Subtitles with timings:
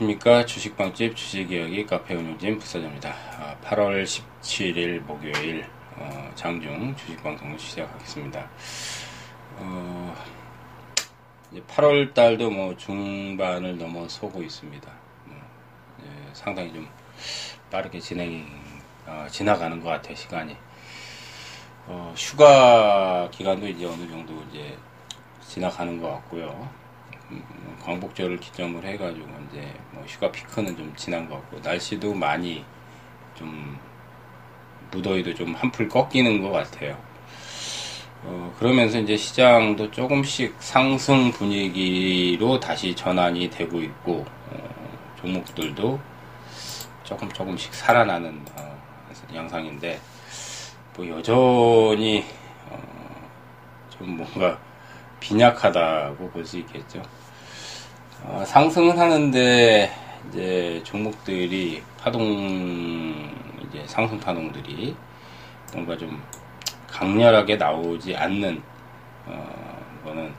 [0.00, 3.14] 안녕하십니까 주식방집 주식이야기 카페 운영진 부사장입니다.
[3.62, 5.66] 8월 17일 목요일
[5.96, 8.48] 어, 장중 주식방송을 시작하겠습니다.
[9.58, 10.16] 어,
[11.68, 14.90] 8월 달도 뭐 중반을 넘어서고 있습니다.
[15.26, 15.36] 뭐,
[16.02, 16.88] 예, 상당히 좀
[17.70, 18.46] 빠르게 진행이
[19.06, 20.56] 어, 지나가는 것 같아요 시간이.
[21.88, 24.78] 어, 휴가 기간도 이제 어느 정도 이제
[25.42, 26.79] 지나가는 것 같고요.
[27.82, 32.64] 광복절을 기점으로 해가지고 이제 뭐 휴가 피크는 좀 지난 것 같고 날씨도 많이
[33.34, 33.78] 좀
[34.90, 36.98] 무더위도 좀 한풀 꺾이는 것 같아요.
[38.22, 45.98] 어, 그러면서 이제 시장도 조금씩 상승 분위기로 다시 전환이 되고 있고 어, 종목들도
[47.04, 48.78] 조금 조금씩 살아나는 어,
[49.34, 49.98] 양상인데
[50.96, 52.24] 뭐 여전히
[52.68, 52.78] 어,
[53.88, 54.58] 좀 뭔가
[55.20, 57.02] 빈약하다고 볼 수 있겠죠.
[58.24, 59.90] 어, 상승은 하는데
[60.28, 63.32] 이제 종목들이 파동
[63.66, 64.94] 이제 상승 파동들이
[65.72, 66.22] 뭔가 좀
[66.86, 68.62] 강렬하게 나오지 않는
[69.26, 70.32] 어, 거는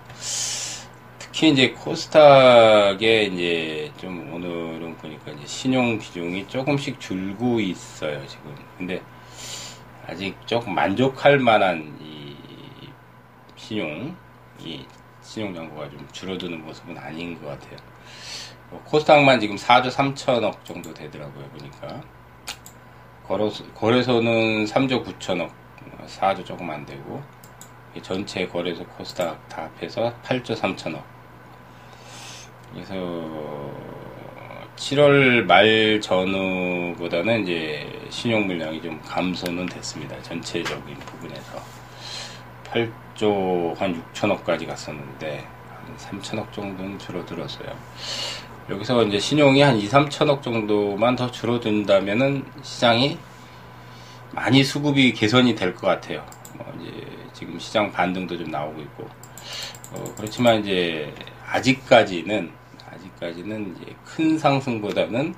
[1.17, 8.55] 특히 이제 코스닥에 이제 좀 오늘은 보니까 이제 신용 비중이 조금씩 줄고 있어요 지금.
[8.77, 9.01] 근데
[10.07, 12.35] 아직 조금 만족할 만한 이
[13.55, 14.15] 신용
[14.59, 14.85] 이
[15.31, 17.77] 신용 잔고가 좀 줄어드는 모습은 아닌 것 같아요.
[18.69, 22.01] 뭐 코스닥만 지금 4조 3천억 정도 되더라고요, 보니까.
[23.25, 25.49] 거래소, 거래소는 3조 9천억,
[26.05, 27.23] 4조 조금 안 되고,
[28.01, 31.01] 전체 거래소 코스닥 다 합해서 8조 3천억.
[32.73, 32.93] 그래서
[34.75, 40.21] 7월 말 전후보다는 이제 신용 물량이 좀 감소는 됐습니다.
[40.23, 41.80] 전체적인 부분에서.
[42.71, 47.69] 8조 한 6천억까지 갔었는데 한 3천억 정도는 줄어들었어요.
[48.69, 53.17] 여기서 이제 신용이 한 2, 3천억 정도만 더 줄어든다면은 시장이
[54.31, 56.25] 많이 수급이 개선이 될 것 같아요.
[56.53, 59.09] 뭐 이제 지금 시장 반등도 좀 나오고 있고
[59.93, 61.13] 어 그렇지만 이제
[61.47, 62.51] 아직까지는
[62.89, 65.35] 아직까지는 이제 큰 상승보다는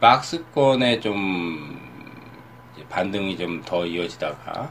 [0.00, 1.80] 박스권에 좀
[2.88, 4.70] 반등이 좀 더 이어지다가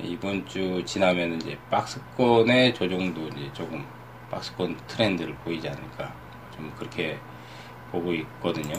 [0.00, 3.84] 이번 주 지나면 이제 박스권의 조정도 이제 조금
[4.30, 6.12] 박스권 트렌드를 보이지 않을까
[6.56, 7.18] 좀 그렇게
[7.90, 8.74] 보고 있거든요.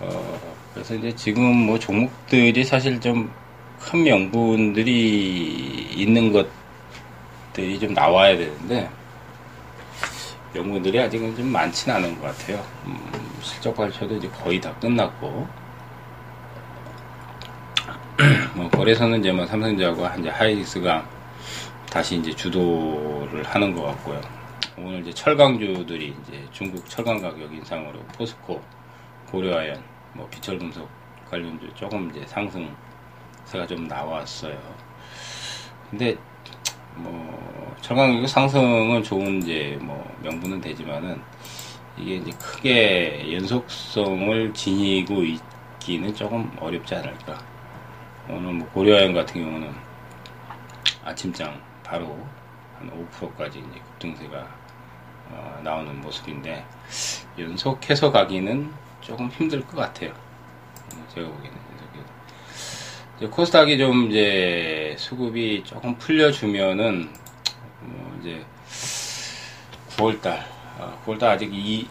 [0.00, 0.40] 어,
[0.72, 3.42] 그래서 이제 지금 뭐 종목들이 사실 좀
[3.82, 8.88] 큰 명분들이 있는 것들이 좀 나와야 되는데
[10.54, 12.64] 명분들이 아직은 좀 많지는 않은 것 같아요.
[12.86, 12.96] 음,
[13.42, 15.48] 실적 발표도 이제 거의 다 끝났고
[18.54, 18.61] 뭐
[19.22, 21.08] 이제 뭐 삼성전자와 이제 하이닉스가
[21.88, 24.20] 다시 이제 주도를 하는 것 같고요.
[24.76, 28.60] 오늘 이제 철강주들이 이제 중국 철강 가격 인상으로 포스코,
[29.30, 29.80] 고려아연,
[30.14, 30.88] 뭐 비철금속
[31.30, 34.58] 관련주 조금 이제 상승세가 좀 나왔어요.
[35.88, 36.16] 근데
[36.96, 41.22] 뭐 철강 가격 상승은 좋은 이제 뭐 명분은 되지만은
[41.96, 47.51] 이게 이제 크게 연속성을 지니고 있기는 조금 어렵지 않을까.
[48.28, 49.74] 오늘 뭐 고려아연 같은 경우는
[51.04, 52.18] 아침장 바로
[52.78, 54.62] 한 5%까지 이제 급등세가
[55.30, 56.64] 어, 나오는 모습인데
[57.38, 60.12] 연속해서 가기는 조금 힘들 것 같아요.
[60.94, 61.72] 음, 제가 보기에는
[63.22, 67.08] 이제 코스닥이 좀 이제 수급이 조금 풀려주면은
[67.80, 68.44] 뭐 이제
[69.96, 70.44] 9월달
[70.78, 71.88] 어, 9월달 아직 2,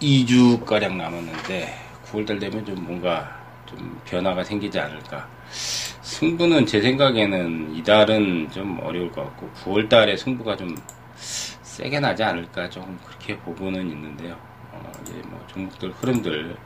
[0.00, 5.28] 2주 가량 남았는데 9월달 되면 좀 뭔가 좀 변화가 생기지 않을까.
[5.52, 10.76] 승부는 제 생각에는 이달은 좀 어려울 것 같고 9월 달에 승부가 좀
[11.16, 14.36] 세게 나지 않을까 조금 그렇게 보고는 있는데요.
[14.72, 16.56] 어, 이제 뭐 종목들 흐름들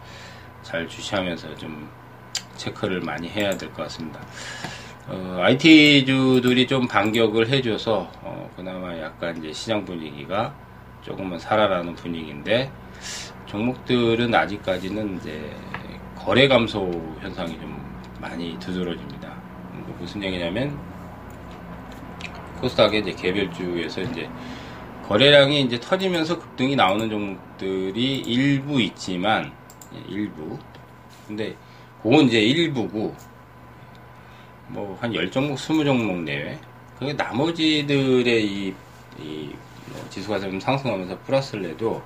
[0.63, 1.89] 잘 주시하면서 좀
[2.57, 4.21] 체크를 많이 해야 될 것 같습니다.
[5.09, 10.55] 어, IT주들이 좀 반격을 해줘서 어, 그나마 약간 이제 시장 분위기가
[11.03, 12.71] 조금은 살아나는 분위기인데
[13.47, 15.55] 종목들은 아직까지는 이제
[16.27, 16.91] 거래 감소
[17.21, 17.81] 현상이 좀
[18.21, 19.33] 많이 두드러집니다.
[20.01, 20.77] 무슨 얘기냐면
[22.61, 24.29] 코스닥의 이제 개별주에서 이제
[25.07, 29.53] 거래량이 이제 터지면서 급등이 나오는 종목들이 일부 있지만
[29.95, 30.59] 예, 일부
[31.29, 31.57] 근데
[32.03, 33.15] 그건 이제 일부고
[34.69, 36.59] 뭐 한 10종목, 20종목 내외
[36.99, 38.75] 그 나머지들의 이,
[39.21, 39.55] 이
[39.89, 42.03] 뭐 지수가 좀 상승하면서 플러스를 내도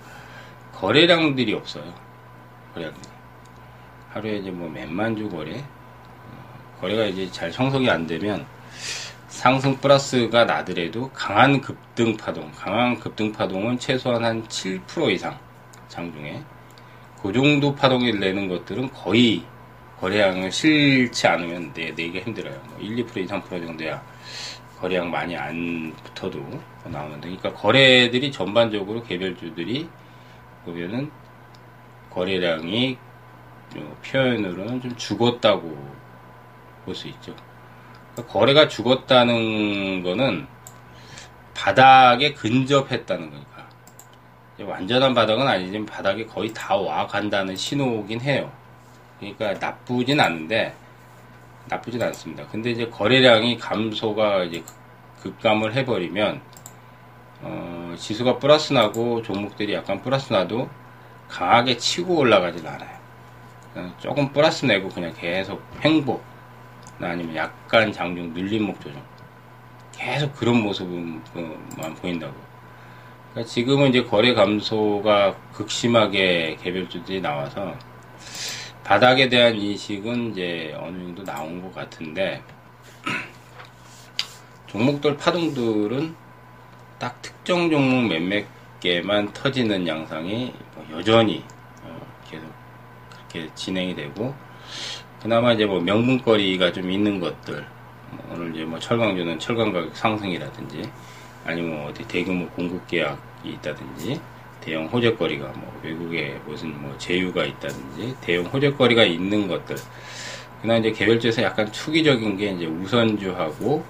[0.75, 1.95] 거래량들이 없어요.
[2.75, 3.10] 거래량들이.
[4.13, 5.65] 하루에 이제 뭐 몇만 주 거래
[6.81, 8.47] 거래가 이제 잘 형성이 안 되면
[9.29, 15.39] 상승 플러스가 나더라도 강한 급등 파동, 강한 급등 파동은 최소한 한 7% 이상,
[15.89, 16.43] 장중에.
[17.23, 19.45] 그 정도 파동이 내는 것들은 거의
[20.01, 22.61] 거래량을 실지 않으면 내, 내기가 힘들어요.
[22.69, 24.03] 뭐 1, 2% 2, 3% 정도야
[24.79, 26.39] 거래량 많이 안 붙어도
[26.85, 27.29] 나오는데.
[27.29, 29.89] 그러니까 거래들이 전반적으로 개별주들이
[30.65, 31.11] 보면은
[32.11, 32.99] 거래량이
[34.05, 36.01] 표현으로는 좀 죽었다고
[36.85, 37.35] 볼 수 있죠.
[38.15, 40.47] 그러니까 거래가 죽었다는 거는
[41.55, 43.69] 바닥에 근접했다는 거니까.
[44.61, 48.53] 완전한 바닥은 아니지만 바닥에 거의 다 와 간다는 신호긴 해요.
[49.19, 50.75] 그러니까 나쁘진 않은데,
[51.69, 52.47] 나쁘진 않습니다.
[52.49, 54.65] 근데 이제 거래량이 감소가 이제
[55.23, 56.43] 급감을 해버리면,
[57.43, 60.69] 어, 지수가 플러스 나고 종목들이 약간 플러스 나도
[61.29, 63.00] 강하게 치고 올라가진 않아요.
[63.99, 66.21] 조금 플러스 내고 그냥 계속 횡보,
[67.01, 69.03] 아니면 약간 장중 눌림목 조정.
[69.93, 72.35] 계속 그런 모습만 보인다고.
[73.31, 77.77] 그러니까 지금은 이제 거래 감소가 극심하게 개별주들이 나와서
[78.83, 82.43] 바닥에 대한 인식은 이제 어느 정도 나온 것 같은데
[84.67, 86.17] 종목들 파동들은
[86.99, 88.45] 딱 특정 종목 몇몇
[88.81, 91.45] 개만 터지는 양상이 뭐 여전히
[91.85, 92.60] 어, 계속
[93.31, 94.35] 그렇게 진행이 되고
[95.23, 97.65] 그나마 이제 뭐 명분거리가 좀 있는 것들
[98.11, 100.91] 뭐 오늘 이제 뭐 철강주는 철강 가격 상승이라든지
[101.45, 104.21] 아니면 뭐 어디 대규모 공급 계약이 있다든지
[104.61, 109.77] 대형 호재거리가 뭐 외국에 무슨 뭐 제휴가 있다든지 대형 호재거리가 있는 것들.
[110.61, 113.83] 그나 이제 개별주에서 약간 투기적인 게 이제 우선주하고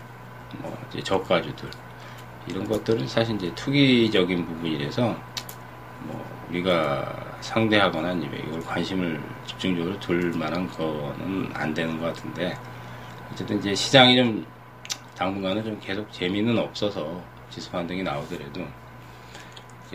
[0.58, 1.68] 뭐 이제 저가주들.
[2.46, 5.16] 이런 것들은 사실 이제 투기적인 부분이라서
[6.04, 12.56] 뭐 우리가 상대하거나 이걸 관심을 집중적으로 둘 만한 거는 안 되는 것 같은데
[13.32, 14.46] 어쨌든 이제 시장이 좀
[15.16, 18.66] 당분간은 좀 계속 재미는 없어서 지수 반등이 나오더라도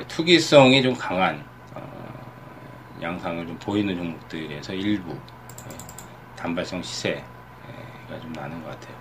[0.07, 1.43] 투기성이 좀 강한
[1.73, 1.81] 어,
[3.01, 5.77] 양상을 좀 보이는 종목들에서 일부 예,
[6.35, 7.23] 단발성 시세가
[8.21, 8.95] 좀 나는 것 같아요.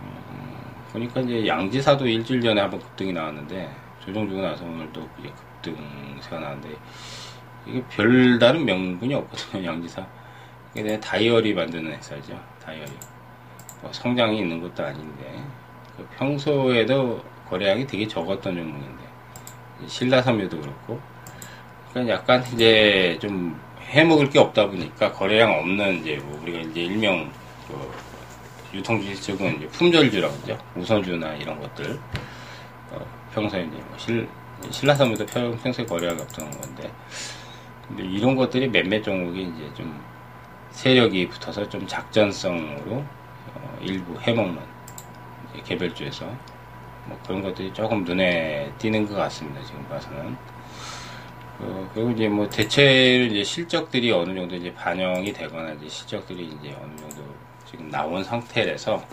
[0.00, 0.60] 음,
[0.92, 3.74] 보니까 이제 양지사도 일주일 전에 한번 급등이 나왔는데
[4.04, 5.08] 조정 주고 나서 오늘 또
[5.62, 6.76] 급등세가 나왔는데
[7.66, 10.06] 이게 별다른 명분이 없거든요 양지사.
[10.74, 12.90] 이게 다이어리 만드는 회사죠 다이어리.
[13.82, 15.42] 뭐 성장이 있는 것도 아닌데.
[15.96, 19.04] 그 평소에도 거래량이 되게 적었던 종목인데.
[19.86, 21.00] 신라섬유도 그렇고.
[21.90, 27.30] 그러니까 약간 이제 좀 해먹을 게 없다 보니까 거래량 없는 이제 뭐 우리가 이제 일명
[27.66, 27.90] 그
[29.56, 30.58] 이제 품절주라고 하죠.
[30.76, 31.98] 우선주나 이런 것들.
[32.92, 34.28] 어 평소에 이제 뭐 실,
[34.70, 36.90] 신라섬유도 평소에 거래량이 없던 건데
[37.90, 40.00] 근데 이런 것들이 몇몇 종목이 이제 좀
[40.70, 43.04] 세력이 붙어서 좀 작전성으로
[43.54, 44.58] 어 일부 해먹는
[45.64, 46.26] 개별주에서
[47.06, 49.62] 뭐 그런 것들이 조금 눈에 띄는 것 같습니다.
[49.64, 50.36] 지금 봐서는.
[51.58, 56.74] 어, 그리고 이제 뭐 대체로 이제 실적들이 어느 정도 이제 반영이 되거나 이제 실적들이 이제
[56.80, 57.22] 어느 정도
[57.66, 59.04] 지금 나온 상태라서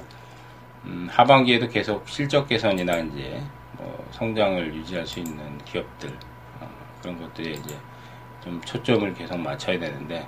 [0.85, 3.41] 음, 하반기에도 계속 실적 개선이나 이제
[3.73, 6.09] 뭐 성장을 유지할 수 있는 기업들
[6.61, 6.69] 어,
[7.01, 7.75] 그런 것들에 이제
[8.47, 10.25] 좀 초점을 계속 맞춰야 되는데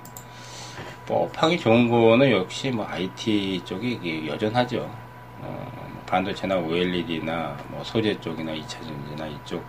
[1.08, 4.90] 뭐 업황이 좋은 거는 역시 뭐 IT 쪽이 여전하죠.
[5.40, 9.64] 어, 반도체나 OLED나 뭐 소재 쪽이나 2차 전지나 이쪽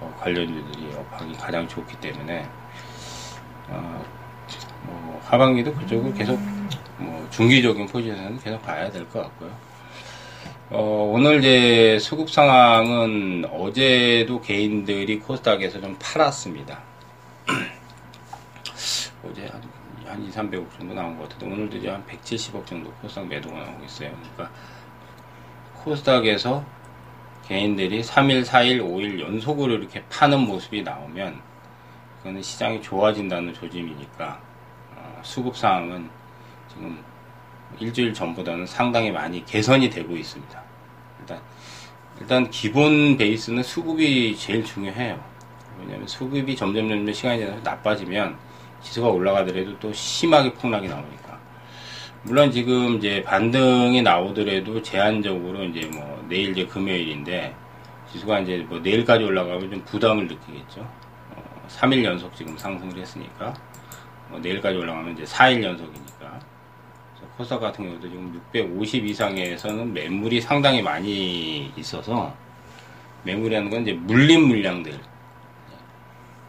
[0.00, 2.46] 어, 관련주들이 업황이 가장 좋기 때문에
[3.68, 4.04] 어,
[4.82, 6.38] 뭐 하반기도 그쪽을 계속
[6.96, 9.50] 뭐 중기적인 포지션은 계속 봐야 될 것 같고요.
[10.70, 16.82] 어, 오늘 이제 수급 상황은 어제도 개인들이 코스닥에서 좀 팔았습니다.
[19.24, 19.60] 어제 한,
[20.18, 23.84] 한 2, 300억 정도 나온 것 같은데 오늘도 이제 한 170억 정도 코스닥 매도가 나오고
[23.84, 24.10] 있어요.
[24.10, 24.50] 그러니까
[25.74, 26.64] 코스닥에서
[27.46, 31.40] 개인들이 3일, 4일, 5일 연속으로 이렇게 파는 모습이 나오면
[32.18, 34.40] 그거는 시장이 좋아진다는 조짐이니까
[34.96, 36.10] 어, 수급 상황은
[36.68, 36.98] 지금
[37.78, 40.62] 일주일 전보다는 상당히 많이 개선이 되고 있습니다.
[41.20, 41.40] 일단
[42.20, 45.22] 일단 기본 베이스는 수급이 제일 중요해요.
[45.78, 48.47] 왜냐하면 수급이 점점 점점 시간이 지나서 나빠지면
[48.82, 51.38] 지수가 올라가더라도 또 심하게 폭락이 나오니까.
[52.22, 57.54] 물론 지금 이제 반등이 나오더라도 제한적으로 이제 뭐 내일 이제 금요일인데
[58.12, 60.80] 지수가 이제 뭐 내일까지 올라가면 좀 부담을 느끼겠죠.
[60.80, 63.54] 어, 3일 연속 지금 상승을 했으니까
[64.28, 66.18] 뭐 내일까지 올라가면 이제 4일 연속이니까.
[67.38, 72.34] 코스닥 같은 경우도 지금 650 이상에서는 매물이 상당히 많이 있어서
[73.22, 74.98] 매물이라는 건 이제 물린 물량들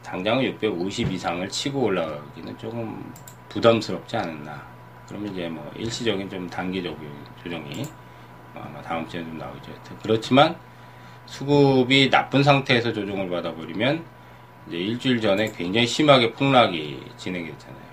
[0.10, 3.14] 당장은 650 이상을 치고 올라가기는 조금
[3.48, 4.60] 부담스럽지 않았나
[5.08, 7.08] 그러면 이제 뭐 일시적인 좀 단기적인
[7.44, 7.86] 조정이
[8.56, 9.72] 아마 다음 주에 좀 나오죠.
[10.02, 10.56] 그렇지만
[11.28, 14.04] 수급이 나쁜 상태에서 조정을 받아버리면
[14.68, 17.90] 이제 일주일 전에 굉장히 심하게 폭락이 진행됐잖아요.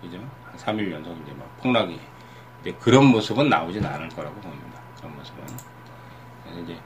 [0.00, 0.16] 그죠?
[0.46, 2.00] 한 3일 연속 이제 막 폭락이.
[2.62, 4.80] 근데 그런 모습은 나오진 않을 거라고 봅니다.
[4.96, 5.44] 그런 모습은.
[6.64, 6.76] 이제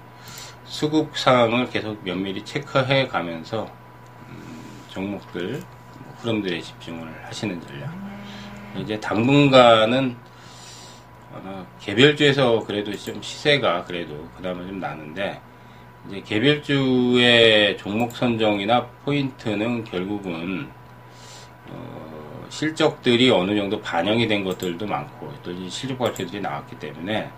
[0.65, 3.84] 수급 상황을 계속 면밀히 체크해 가면서 음,
[4.95, 5.61] 종목들
[5.99, 7.93] 뭐 흐름들에 집중을 하시는 전략.
[8.79, 10.17] 이제 당분간은
[11.33, 15.41] 어, 개별주에서 그래도 좀 시세가 그래도 그나마 좀 나는데
[16.09, 20.69] 이제 개별주의 종목 선정이나 포인트는 결국은
[21.69, 27.29] 어, 실적들이 어느 정도 반영이 된 것들도 많고 또 실적 발표들이 나왔기 때문에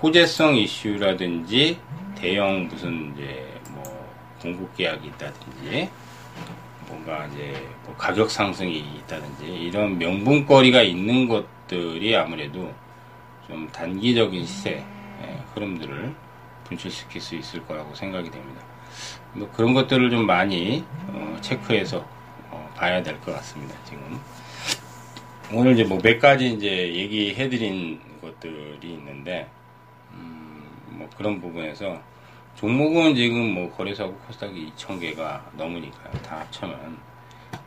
[0.00, 1.78] 호재성 이슈라든지
[2.16, 3.82] 대형 무슨 이제 뭐
[4.40, 5.90] 공급 계약이 있다든지
[6.92, 7.54] 뭔가 이제
[7.86, 12.70] 뭐 가격 상승이 있다든지 이런 명분거리가 있는 것들이 아무래도
[13.48, 14.84] 좀 단기적인 시세
[15.22, 16.14] 예, 흐름들을
[16.64, 18.60] 분출시킬 수 있을 거라고 생각이 됩니다.
[19.32, 22.06] 뭐 그런 것들을 좀 많이 어, 체크해서
[22.50, 23.74] 어, 봐야 될 것 같습니다.
[23.84, 24.20] 지금
[25.50, 29.48] 오늘 이제 뭐 몇 가지 이제 얘기해드린 것들이 있는데
[30.12, 31.98] 음, 뭐 그런 부분에서
[32.54, 36.12] 종목은 지금 뭐 거래소하고 코스닥이 2,000개가 넘으니까요.
[36.22, 36.98] 다 합치면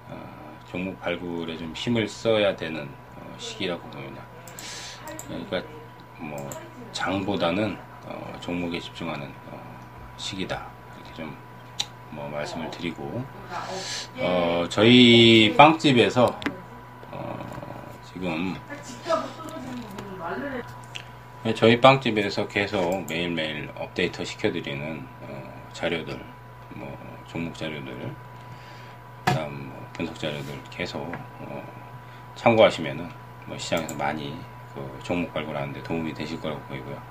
[0.10, 4.24] 어, 종목 발굴에 좀 힘을 써야 되는 어, 시기라고 봅니다.
[5.28, 5.64] 그러니까
[6.20, 6.50] 뭐
[6.92, 9.80] 장보다는 어, 종목에 집중하는 어,
[10.18, 11.46] 시기다 이렇게 좀
[12.16, 13.26] 뭐 말씀을 드리고
[14.20, 16.40] 어, 저희 빵집에서
[17.12, 17.46] 어,
[18.14, 18.60] 지금 네,
[21.54, 26.20] 저희 빵집에서 계속 매일매일 업데이트 시켜드리는 어, 자료들,
[26.74, 26.98] 뭐
[27.28, 28.16] 종목 자료들,
[29.26, 31.64] 그다음 뭐 분석 자료들 계속 어,
[32.34, 33.08] 참고하시면은
[33.46, 34.36] 뭐 시장에서 많이
[34.74, 37.02] 그 종목 발굴하는데 도움이 되실 거라고 보이고요.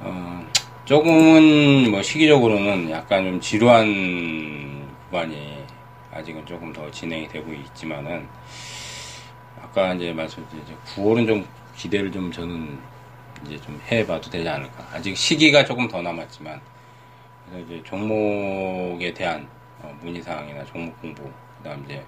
[0.00, 0.46] 어,
[0.84, 5.64] 조금은 뭐 시기적으로는 약간 좀 지루한 구간이
[6.12, 8.28] 아직은 조금 더 진행이 되고 있지만은
[9.62, 12.99] 아까 이제 말씀드린 이제 9월은 좀 기대를 좀 저는
[13.44, 14.86] 이제 좀 해봐도 되지 않을까.
[14.92, 16.60] 아직 시기가 조금 더 남았지만,
[17.46, 19.48] 그래서 이제 종목에 대한
[19.82, 22.04] 어, 문의사항이나 종목 공부, 그 다음 이제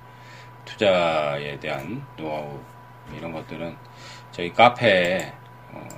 [0.65, 2.61] 투자에 대한 노하우,
[3.17, 3.75] 이런 것들은
[4.31, 5.33] 저희 카페에
[5.73, 5.89] 어,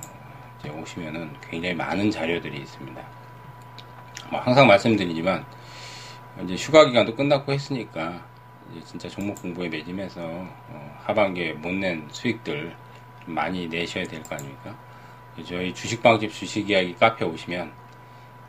[0.59, 3.01] 이제 오시면은 굉장히 많은 자료들이 있습니다.
[4.31, 5.45] 뭐 항상 말씀드리지만,
[6.43, 8.25] 이제 휴가 기간도 끝났고 했으니까,
[8.85, 12.75] 진짜 종목 공부에 매진해서 어, 하반기에 못 낸 수익들
[13.27, 14.75] 많이 내셔야 될 거 아닙니까?
[15.43, 17.71] 저희 주식방집 주식이야기 카페 오시면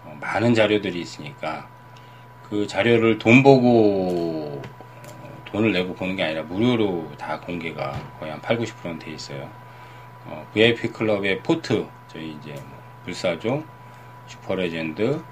[0.05, 1.69] 어, 많은 자료들이 있으니까
[2.49, 8.41] 그 자료를 돈 보고 어, 돈을 내고 보는 게 아니라 무료로 다 공개가 거의 한
[8.41, 9.51] 8, 90%는 돼 있어요.
[10.27, 13.65] 어, VIP 클럽의 포트 저희 이제 뭐 불사조,
[14.29, 15.23] 슈퍼레전드,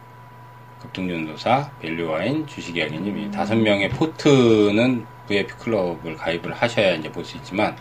[0.80, 7.76] 급등전도사, 밸류와인, 주식이야기님 이 다섯 명의 포트는 VIP 클럽을 가입을 하셔야 이제 볼 수 있지만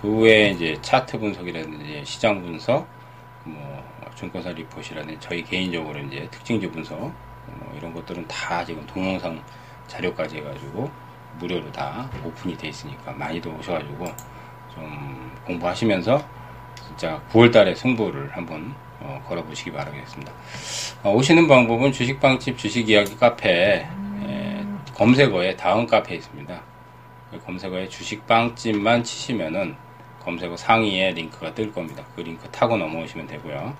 [0.00, 2.88] 그 후에 이제 차트 분석이라든지 시장 분석,
[3.44, 9.42] 뭐 증권사 리포트라든지 저희 개인적으로 이제 특징주 분석 뭐 이런 것들은 다 지금 동영상
[9.86, 10.90] 자료까지 해가지고
[11.38, 14.06] 무료로 다 오픈이 돼 있으니까 많이도 오셔가지고
[14.74, 16.22] 좀 공부하시면서
[16.86, 20.32] 진짜 9월달에 승부를 한번 어, 걸어보시기 바라겠습니다.
[21.02, 23.86] 어, 오시는 방법은 주식방집 주식이야기 카페
[24.26, 26.60] 에, 검색어에 다음 카페 있습니다.
[27.30, 29.76] 그 검색어에 주식빵집만 치시면은
[30.20, 32.04] 검색어 상위에 링크가 뜰 겁니다.
[32.14, 33.74] 그 링크 타고 넘어오시면 되고요.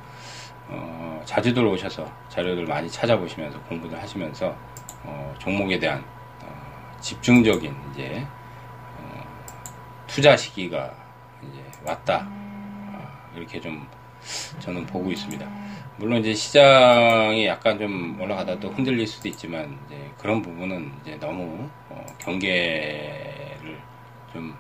[0.69, 4.57] 어, 자주들 오셔서 자료들 많이 찾아보시면서 공부를 하시면서
[5.05, 6.05] 어, 종목에 대한
[6.43, 8.25] 어, 집중적인 이제
[8.99, 9.25] 어,
[10.07, 10.95] 투자 시기가
[11.43, 13.87] 이제 왔다 어, 이렇게 좀
[14.59, 15.47] 저는 보고 있습니다.
[15.97, 21.69] 물론 이제 시장이 약간 좀 올라가다 또 흔들릴 수도 있지만 이제 그런 부분은 이제 너무
[21.89, 23.79] 어, 경계를
[24.33, 24.57] 좀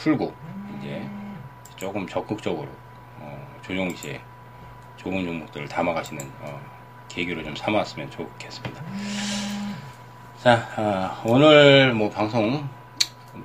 [0.00, 0.34] 풀고
[0.78, 1.06] 이제
[1.76, 2.68] 조금 적극적으로
[3.18, 4.20] 어, 조정 시에
[4.96, 6.60] 좋은 종목들을 담아가시는 어,
[7.08, 8.82] 계기로 좀 삼았으면 좋겠습니다.
[10.42, 12.68] 자 어, 오늘 뭐 방송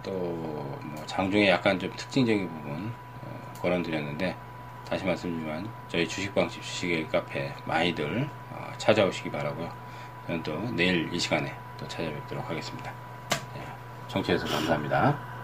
[0.03, 2.93] 또 뭐 장중에 약간 좀 특징적인 부분
[3.23, 4.35] 어, 거론드렸는데
[4.87, 9.71] 다시 말씀드리지만 저희 주식방집 주식의 카페 많이들 어, 찾아오시기 바라고요.
[10.27, 12.91] 저는 또 내일 이 시간에 또 찾아뵙도록 하겠습니다.
[13.55, 13.61] 네,
[14.07, 15.34] 청취해서 감사합니다.